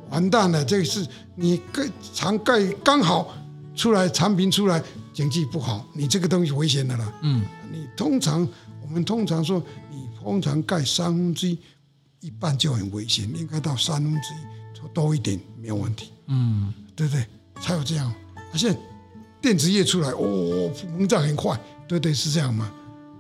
[0.10, 1.84] 完蛋了，这个是你盖
[2.14, 3.34] 常盖刚好
[3.76, 4.82] 出来产品出来，
[5.14, 7.14] 经济不好，你这个东西危险的了。
[7.24, 8.48] 嗯，你通常
[8.82, 11.58] 我们通常说，你通常盖三分之一，
[12.24, 16.12] 一半就很危险，应该到三分之一多一点没有问题。
[16.28, 17.26] 嗯，对不对？
[17.62, 18.14] 才有这样。
[18.54, 18.80] 现在
[19.42, 22.72] 电子业出来，哦，膨胀很快，对对是这样吗？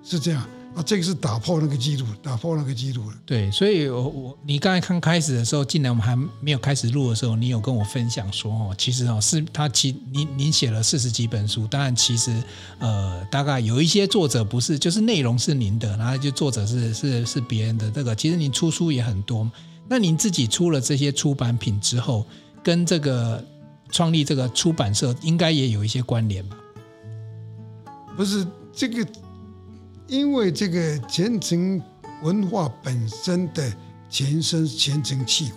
[0.03, 0.47] 是这样。
[0.75, 3.15] 啊，这个是打破那个记录，打破那个记录了。
[3.27, 12.35] 对，所以我我你刚才刚开始的时候，进来我们还没有开始录的时候，你有跟我分享说哦，其实哦是他其您您写了四十几本书，当然其实
[12.79, 19.47] 呃大概有一些作者不是，就是内容是您的，然后就作者是是是别人的这个，其实您出书也很多。
[19.87, 22.25] 那您自己出了这些出版品之后，
[22.63, 23.45] 跟这个
[23.91, 26.57] 创立这个出版社应该也有一些关联吧？
[28.17, 29.05] 不是这个。
[30.07, 31.81] 因为这个前程
[32.21, 33.73] 文化本身的
[34.09, 35.51] 前身前程气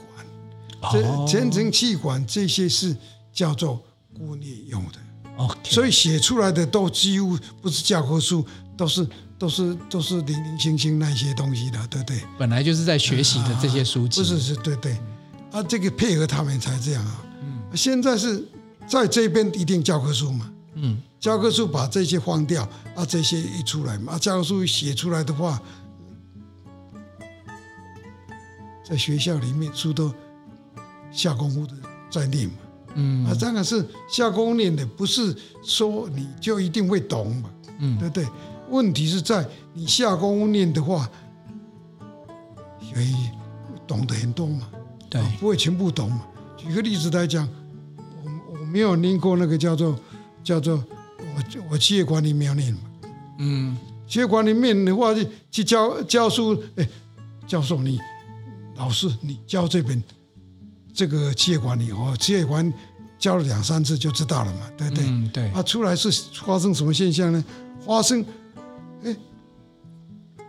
[0.80, 2.96] 管，这前程气管这些是
[3.32, 3.82] 叫做
[4.16, 4.98] 故念用的。
[5.62, 8.42] 所以写出来的都几乎不是教科书，
[8.74, 9.06] 都是
[9.38, 12.22] 都是都是零零星星那些东西的，对不对？
[12.38, 14.96] 本来就是在学习的这些书籍，不是是，对对，
[15.52, 17.22] 啊，这个配合他们才这样啊。
[17.42, 18.42] 嗯，现在是
[18.88, 20.50] 在这边一定教科书嘛。
[20.72, 22.62] 嗯，教科书把这些放掉
[22.94, 25.60] 啊，这些一出来嘛，啊教科书一写出来的话，
[28.88, 30.14] 在学校里面书都
[31.10, 31.72] 下功夫的
[32.08, 32.54] 在念嘛，
[32.94, 37.50] 嗯，啊，当然是下功夫念的，不是说你就一定会懂嘛，
[37.80, 38.28] 嗯，对不对？
[38.70, 41.10] 问题是在你下功夫念的话，
[42.80, 43.12] 所以
[43.84, 44.68] 懂得很多嘛，
[45.10, 46.24] 对，不会全部懂嘛。
[46.56, 47.48] 举个例子来讲，
[48.22, 49.98] 我我没有念过那个叫做。
[50.44, 50.80] 叫做
[51.18, 52.80] 我我企业管理没有念嘛，
[53.38, 56.88] 嗯，企业管理面的话去去教教书，哎，
[57.46, 57.98] 教授你
[58.76, 60.02] 老师你教这本
[60.92, 62.72] 这个企业管理哦，企业管理
[63.18, 65.04] 教了两三次就知道了嘛，对不对？
[65.06, 65.48] 嗯，对。
[65.50, 66.10] 啊，出来是
[66.44, 67.44] 发生什么现象呢？
[67.84, 68.24] 发生，
[69.04, 69.16] 哎，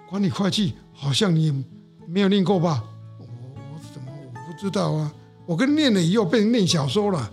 [0.09, 1.63] 管理会计好像你
[2.07, 2.83] 没有念过吧？
[3.19, 5.13] 我我怎么我不知道啊？
[5.45, 7.31] 我跟念了以后变成念小说了，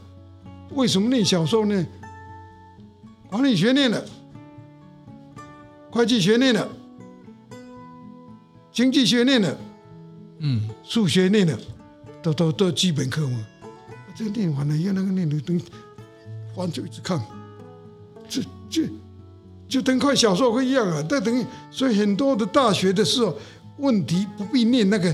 [0.70, 1.87] 为什么念小说呢？
[3.35, 4.01] 管理学念了，
[5.91, 6.68] 会计学念了，
[8.70, 9.59] 经济学念了，
[10.39, 11.59] 嗯，数学念了，
[12.22, 13.37] 都都都基本科目。
[14.14, 15.61] 这个念完了要，那个念的等
[16.55, 17.20] 翻就一直看，
[18.28, 18.89] 这这
[19.66, 21.05] 就跟看小说会一样啊。
[21.09, 23.37] 但等于所以很多的大学的时候，
[23.78, 25.12] 问题不必念那个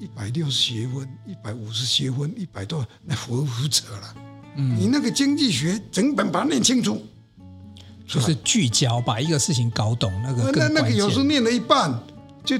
[0.00, 4.14] 一百六十学分、一百五十学分、一百多，那胡胡扯了。
[4.56, 7.00] 嗯，你那个经济学整本把它念清楚。
[8.06, 11.92] 就是聚焦，把一个事情搞懂，那个那那个有时候念了一半，
[12.44, 12.56] 就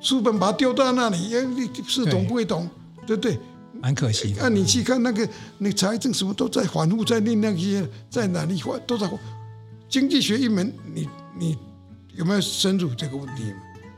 [0.00, 2.68] 书本把它丢到那里，哎，你是懂不会懂，
[3.06, 3.38] 对不对？
[3.82, 4.42] 蛮可惜的。
[4.42, 5.28] 那你去看那个
[5.58, 9.10] 那财政什么都在反复在念那些，在哪里都在。
[9.88, 11.56] 经济学一门，你你
[12.14, 13.52] 有没有深入这个问题？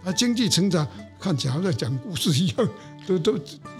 [0.04, 0.86] 啊，经济成长
[1.18, 2.68] 看起来好像讲故事一样，
[3.06, 3.38] 都都。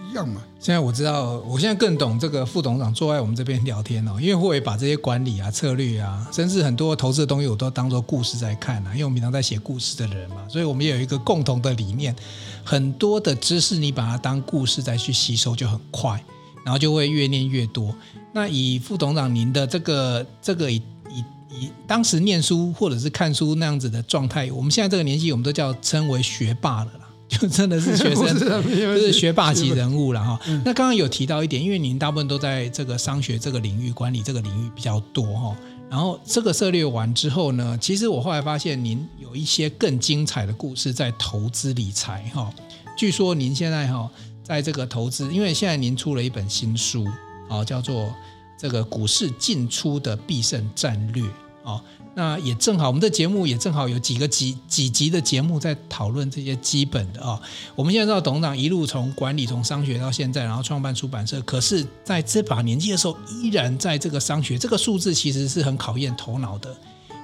[0.09, 0.41] 一样嘛。
[0.57, 8.93] 现在我知道，我现在更懂这个副董事长坐在我们这边聊天哦，因为会把这些管理啊、策略啊，甚至很多投资的东西，我都当做故事在看啊。
[8.93, 12.15] 因为我们平常在写故事的人嘛，所以我们也有一个共同的理念。
[12.63, 16.23] 很多的知识，你把它当故事再去吸收，就很快，
[16.63, 17.93] 然后就会越念越多。
[18.31, 27.06] 那以副董事长您的这个这个以以以当时念书或者是看书那样子的状态，我们现在这个年纪，我们都叫称为学霸了啦。
[27.39, 30.39] 就真的是学生， 就是学霸级人物了哈。
[30.63, 35.55] 那刚刚有提到一点，因为您大部分都在这个商学这个领域、管理这个领域比较多哈。
[35.89, 42.49] 然后这个涉猎完之后呢，其实我后来发现您有一些更精彩的故事在投资理财哈。
[42.97, 44.09] 据说您现在哈
[44.41, 47.05] 在这个投资，因为现在您出了一本新书
[47.49, 48.13] 啊，叫做
[48.57, 51.23] 这个股市进出的必胜战略
[51.63, 51.81] 啊。
[52.17, 57.39] 那也正好，我们的节目也正好有几个几几集的节目在讨论这些基本的啊。
[57.75, 66.75] 我们现在知道董事长一路从管理从商学到现在，然后创办出版社，可是在这把年纪的时候，依然在这个商学这个数字其实是很考验头脑的。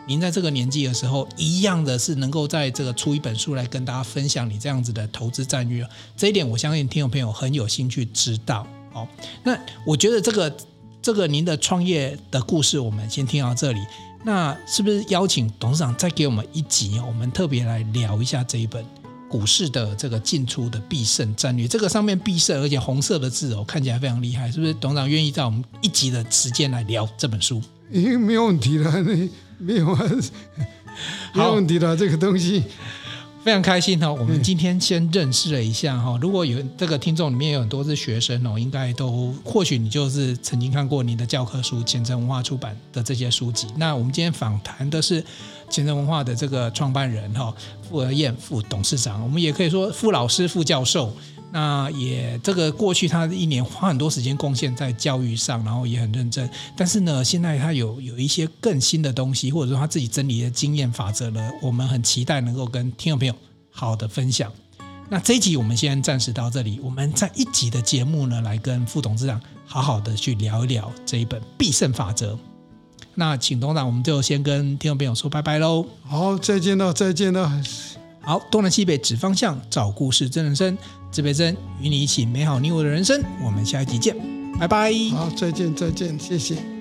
[0.06, 5.84] 您在这个年纪的时候，一样的是能够在这个出一本书来跟大家分享你这样子的投资战略，
[6.16, 8.68] 这一点我相信听众朋友很有兴趣知道。
[8.94, 9.08] 哦，
[9.44, 10.56] 那我觉得这个
[11.02, 13.80] 这个您的创业的故事，我们先听到这里。
[14.24, 17.00] 那是不是邀请董事长再给我们一集？
[17.06, 18.86] 我们特别来聊一下这一本
[19.30, 21.68] 股市的这个进出的必胜战略。
[21.68, 24.52] 这个上面必胜，而且红色的字哦，看起来非常厉害。
[24.52, 27.62] 是不是董事长愿意在我们一集的时间来聊这本书？
[27.92, 28.92] 已经没有问题了，
[29.60, 30.10] 没有啊，
[31.34, 32.64] 没有问题了，这个东西。
[33.44, 36.18] 非常开心哈，我们今天先认识了一下哈。
[36.22, 43.68] 如果有这个听众里面有很多是学生哦，应该都或许你就是曾经看过你的教科书前程文化出版的这些书籍。
[43.76, 45.22] 那我们今天访谈的是
[45.70, 47.54] 前程文化的这个创办人哈，
[47.90, 51.14] 傅而燕副董事长，我们也可以说傅老师、傅教授。
[51.56, 56.50] 那也这个过去他一年花很多时间贡献在教育上，然后也很认真。
[56.76, 63.36] 但是呢，现在他有有一些更新的东西，或者说他自己整理的经验法则呢，我们很期待能够跟听众朋友
[63.70, 64.52] 好好的分享。
[65.10, 72.36] 那这一集我们先暂时到这里，我们在一集的节目呢，来跟副董事长好好的去聊一聊这一本必胜法则。
[73.14, 75.86] 那请董事长，我们就先跟听众朋友说拜拜喽。
[76.02, 77.62] 好，再见了，再见了。
[78.22, 80.76] 好，东南西北指方向，找故事真人生，
[81.14, 83.24] 指北针与你一起美好你我的人生。
[83.46, 84.16] 我们下一集见，
[84.60, 84.92] 拜拜。
[85.12, 86.73] 好，再见，再见，谢谢。